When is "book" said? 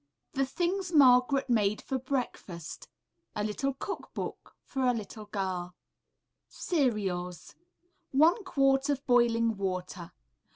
4.15-4.55